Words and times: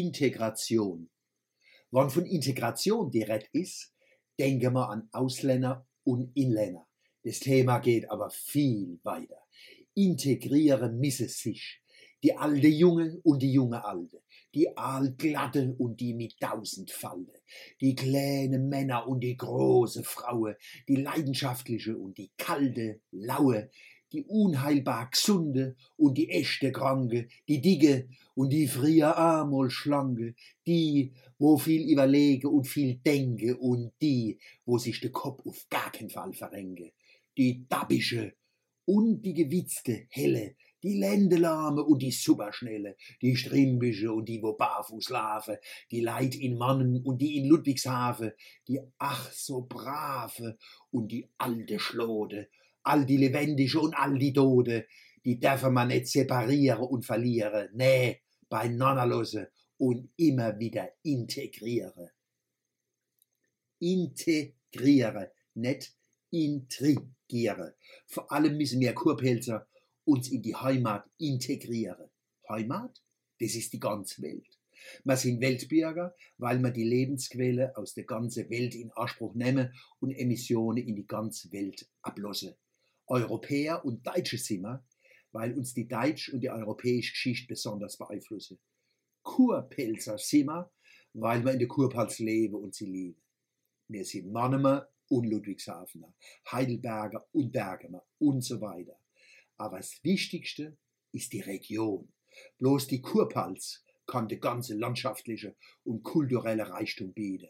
Integration. 0.00 1.08
Wann 1.92 2.10
von 2.10 2.26
Integration 2.26 3.10
die 3.12 3.22
Red 3.22 3.48
ist, 3.52 3.94
denken 4.38 4.74
wir 4.74 4.88
an 4.88 5.08
Ausländer 5.12 5.86
und 6.02 6.36
Inländer. 6.36 6.88
Das 7.22 7.38
Thema 7.38 7.78
geht 7.78 8.10
aber 8.10 8.30
viel 8.30 8.98
weiter. 9.04 9.38
Integrieren 9.94 10.98
misse 10.98 11.28
sich. 11.28 11.80
Die 12.24 12.36
alte 12.36 12.66
Junge 12.66 13.20
und 13.22 13.40
die 13.40 13.52
junge 13.52 13.84
Alte. 13.84 14.22
Die 14.52 14.76
Aalglatte 14.76 15.74
und 15.78 16.00
die 16.00 16.14
mit 16.14 16.40
tausend 16.40 16.90
Falle. 16.90 17.42
Die 17.80 17.94
kleine 17.94 18.58
Männer 18.58 19.06
und 19.06 19.20
die 19.20 19.36
große 19.36 20.02
Fraue. 20.02 20.56
Die 20.88 20.96
leidenschaftliche 20.96 21.96
und 21.96 22.18
die 22.18 22.32
kalte, 22.36 23.00
laue 23.12 23.70
die 24.14 24.24
unheilbar 24.24 25.10
Gesunde 25.10 25.74
und 25.96 26.16
die 26.16 26.30
echte 26.30 26.70
Kranke, 26.70 27.26
die 27.48 27.60
Dicke 27.60 28.08
und 28.34 28.50
die 28.50 28.68
frier 28.68 29.18
Amol 29.18 29.70
Schlanke, 29.70 30.34
die, 30.66 31.12
wo 31.38 31.58
viel 31.58 31.90
überlege 31.90 32.48
und 32.48 32.64
viel 32.64 32.94
denke 32.94 33.56
und 33.56 33.92
die, 34.00 34.38
wo 34.64 34.78
sich 34.78 35.00
der 35.00 35.10
Kopf 35.10 35.44
auf 35.44 35.66
gar 35.68 35.90
keinen 35.90 36.10
Fall 36.10 36.32
verrenke, 36.32 36.92
die 37.36 37.66
Dabische 37.68 38.34
und 38.84 39.22
die 39.22 39.34
gewitzte 39.34 40.06
Helle, 40.10 40.54
die 40.84 40.98
Ländelahme 40.98 41.82
und 41.82 42.00
die 42.00 42.12
Superschnelle, 42.12 42.96
die 43.20 43.34
Strimbische 43.34 44.12
und 44.12 44.28
die 44.28 44.42
wo 44.42 44.52
barfuß 44.52 45.08
laufe, 45.08 45.58
die 45.90 46.00
Leid 46.00 46.36
in 46.36 46.56
Mannen 46.56 47.02
und 47.02 47.20
die 47.20 47.38
in 47.38 47.46
Ludwigshafen, 47.46 48.30
die 48.68 48.80
ach 48.98 49.32
so 49.32 49.62
brave 49.62 50.56
und 50.90 51.10
die 51.10 51.28
alte 51.38 51.80
Schlode 51.80 52.48
all 52.84 53.04
die 53.04 53.16
Lebendige 53.16 53.80
und 53.80 53.94
all 53.94 54.18
die 54.18 54.32
Tode, 54.32 54.86
die 55.24 55.40
dürfen 55.40 55.72
man 55.72 55.88
nicht 55.88 56.08
separieren 56.08 56.82
und 56.82 57.04
verlieren. 57.04 57.70
Nee, 57.72 58.22
beieinander 58.48 59.06
losen 59.06 59.46
und 59.78 60.10
immer 60.16 60.58
wieder 60.58 60.88
integrieren. 61.02 62.10
Integrieren, 63.80 65.28
nicht 65.54 65.94
intrigieren. 66.30 67.72
Vor 68.06 68.30
allem 68.30 68.56
müssen 68.56 68.80
wir 68.80 68.94
Kurpelzer 68.94 69.66
uns 70.04 70.28
in 70.28 70.42
die 70.42 70.54
Heimat 70.54 71.08
integrieren. 71.18 72.10
Heimat? 72.48 73.02
Das 73.40 73.54
ist 73.54 73.72
die 73.72 73.80
ganze 73.80 74.22
Welt. 74.22 74.58
Wir 75.04 75.16
sind 75.16 75.40
Weltbürger, 75.40 76.14
weil 76.38 76.58
wir 76.58 76.70
die 76.70 76.84
Lebensquelle 76.84 77.76
aus 77.76 77.94
der 77.94 78.04
ganzen 78.04 78.50
Welt 78.50 78.74
in 78.74 78.90
Anspruch 78.92 79.34
nehmen 79.34 79.72
und 80.00 80.10
Emissionen 80.10 80.86
in 80.86 80.96
die 80.96 81.06
ganze 81.06 81.50
Welt 81.52 81.88
ablosen. 82.02 82.54
Europäer 83.06 83.84
und 83.84 84.06
Deutsche 84.06 84.38
sind 84.38 84.62
wir, 84.62 84.84
weil 85.32 85.56
uns 85.56 85.74
die 85.74 85.88
deutsche 85.88 86.32
und 86.32 86.40
die 86.40 86.50
europäische 86.50 87.12
Geschichte 87.12 87.48
besonders 87.48 87.96
beeinflussen. 87.96 88.58
Kurpelzer 89.22 90.18
sind 90.18 90.46
wir, 90.46 90.70
weil 91.12 91.44
wir 91.44 91.52
in 91.52 91.58
der 91.58 91.68
Kurpfalz 91.68 92.18
leben 92.18 92.54
und 92.54 92.74
sie 92.74 92.86
lieben. 92.86 93.20
Wir 93.88 94.04
sind 94.04 94.32
Mannemer 94.32 94.88
und 95.08 95.24
Ludwigshafener, 95.24 96.14
Heidelberger 96.50 97.26
und 97.32 97.52
Bergemer 97.52 98.04
und 98.18 98.42
so 98.42 98.60
weiter. 98.60 98.98
Aber 99.56 99.78
das 99.78 100.02
Wichtigste 100.02 100.76
ist 101.12 101.32
die 101.32 101.40
Region. 101.40 102.12
Bloß 102.58 102.86
die 102.88 103.00
Kurpfalz 103.00 103.84
kann 104.06 104.28
der 104.28 104.38
ganze 104.38 104.74
landschaftliche 104.74 105.56
und 105.84 106.02
kulturelle 106.02 106.68
Reichtum 106.68 107.12
bieten. 107.12 107.48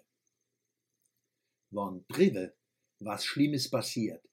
Wann 1.71 2.05
Drive 2.09 2.53
was 3.01 3.25
Schlimmes 3.25 3.71
passiert, 3.71 4.25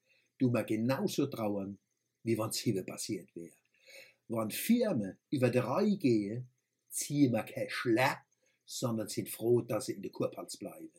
du 0.42 0.50
mir 0.50 0.64
genauso 0.64 1.26
trauern, 1.26 1.78
wie 2.24 2.36
wann's 2.36 2.58
hier 2.58 2.82
passiert 2.82 3.34
wäre. 3.36 3.54
Wann 4.28 4.50
Firmen 4.50 5.18
über 5.30 5.50
die 5.50 5.58
Reihe 5.58 5.96
gehen, 5.96 6.48
ziehen 6.88 7.32
wir 7.32 7.44
kein 7.44 7.70
Schlepp, 7.70 8.18
sondern 8.64 9.08
sind 9.08 9.28
froh, 9.28 9.60
dass 9.60 9.86
sie 9.86 9.92
in 9.92 10.02
der 10.02 10.10
Kurpalz 10.10 10.56
bleiben. 10.56 10.90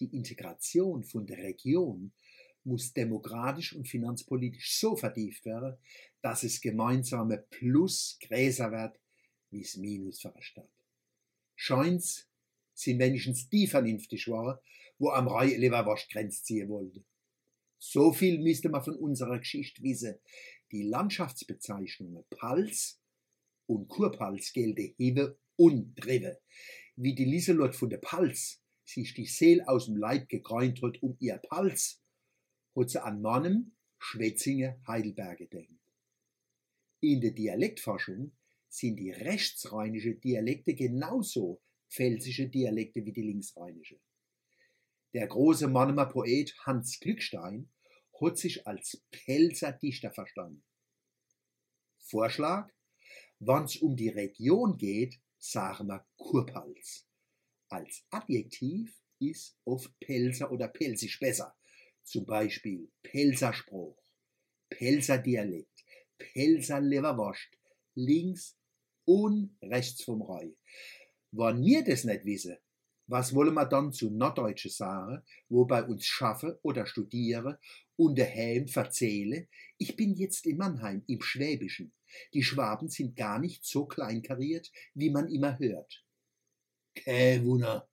Die 0.00 0.14
Integration 0.14 1.04
von 1.04 1.26
der 1.26 1.38
Region 1.38 2.12
muss 2.64 2.92
demokratisch 2.92 3.74
und 3.74 3.88
finanzpolitisch 3.88 4.78
so 4.78 4.96
vertieft 4.96 5.44
werden, 5.44 5.76
dass 6.20 6.42
es 6.42 6.60
gemeinsame 6.60 7.38
Plus 7.50 8.18
größer 8.20 8.70
wird, 8.72 8.98
wie 9.50 9.60
es 9.60 9.76
Minus 9.76 10.26
Stadt. 10.40 10.70
Scheint's 11.54 12.28
sind 12.74 12.98
wenigstens 12.98 13.48
die 13.48 13.66
vernünftig 13.66 14.28
waren, 14.28 14.58
wo 14.98 15.10
am 15.10 15.28
Reihe 15.28 15.56
Leverwasch 15.56 16.08
Grenz 16.08 16.42
ziehen 16.42 16.68
wollte. 16.68 17.04
So 17.88 18.12
viel 18.12 18.40
müsste 18.40 18.68
man 18.68 18.82
von 18.82 18.96
unserer 18.96 19.38
Geschichte 19.38 19.80
wissen. 19.84 20.16
Die 20.72 20.82
Landschaftsbezeichnungen 20.82 22.24
Pals 22.30 23.00
und 23.66 23.86
Kurpals 23.86 24.52
gelten 24.52 24.92
Hewe 24.98 25.38
und 25.54 25.94
Dreve. 25.94 26.40
Wie 26.96 27.14
die 27.14 27.24
Lieselot 27.24 27.76
von 27.76 27.88
der 27.88 27.98
Pals 27.98 28.60
sich 28.84 29.14
die 29.14 29.26
Seele 29.26 29.68
aus 29.68 29.86
dem 29.86 29.96
Leib 29.96 30.28
gegräunt 30.28 30.82
hat 30.82 31.00
um 31.00 31.16
ihr 31.20 31.38
Pals, 31.48 32.02
hat 32.74 32.90
sie 32.90 33.00
an 33.00 33.22
Mannem, 33.22 33.76
Schwetzinger, 33.98 34.80
Heidelberg 34.88 35.38
gedenkt. 35.38 35.80
In 36.98 37.20
der 37.20 37.30
Dialektforschung 37.30 38.32
sind 38.68 38.96
die 38.96 39.12
rechtsrheinische 39.12 40.16
Dialekte 40.16 40.74
genauso 40.74 41.62
pfälzische 41.88 42.48
Dialekte 42.48 43.06
wie 43.06 43.12
die 43.12 43.22
linksrheinische. 43.22 44.00
Der 45.14 45.28
große 45.28 45.68
Mannemer 45.68 46.06
Poet 46.06 46.52
Hans 46.66 46.98
Glückstein 46.98 47.70
hat 48.20 48.38
sich 48.38 48.66
als 48.66 49.02
Pelzer 49.10 49.72
Dichter 49.72 50.10
verstanden. 50.10 50.64
Vorschlag, 51.98 52.70
wann's 53.38 53.76
um 53.76 53.96
die 53.96 54.08
Region 54.08 54.76
geht, 54.76 55.20
sagen 55.38 55.88
wir 55.88 56.06
Kurpals. 56.16 57.06
Als 57.68 58.04
Adjektiv 58.10 58.96
ist 59.18 59.58
oft 59.64 59.98
Pelzer 60.00 60.50
oder 60.50 60.68
Pelzisch 60.68 61.18
besser. 61.18 61.56
Zum 62.04 62.24
Beispiel 62.24 62.90
Pelzerspruch, 63.02 64.00
Pelzerdialekt, 64.70 65.84
Pelzer 66.18 66.80
Leverwurst, 66.80 67.58
links 67.94 68.56
und 69.04 69.56
rechts 69.62 70.04
vom 70.04 70.22
Rhein. 70.22 70.56
Wann 71.32 71.60
mir 71.60 71.82
das 71.82 72.04
nicht 72.04 72.24
wisse, 72.24 72.60
was 73.06 73.34
wollen 73.34 73.54
wir 73.54 73.66
dann 73.66 73.92
zu 73.92 74.10
Norddeutsche 74.10 74.68
sagen, 74.68 75.22
wo 75.48 75.64
bei 75.64 75.82
uns 75.84 76.04
schaffe 76.06 76.58
oder 76.62 76.86
studiere 76.86 77.58
und 77.96 78.18
daheim 78.18 78.68
verzähle, 78.68 79.48
ich 79.78 79.96
bin 79.96 80.14
jetzt 80.14 80.46
in 80.46 80.56
Mannheim 80.56 81.02
im 81.06 81.22
Schwäbischen. 81.22 81.92
Die 82.34 82.42
Schwaben 82.42 82.88
sind 82.88 83.16
gar 83.16 83.38
nicht 83.38 83.64
so 83.64 83.86
kleinkariert, 83.86 84.70
wie 84.94 85.10
man 85.10 85.28
immer 85.28 85.58
hört. 85.58 86.04
Kein 86.94 87.44
Wunder, 87.44 87.88